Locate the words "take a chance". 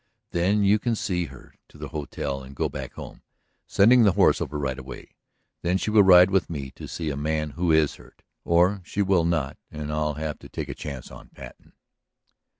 10.49-11.11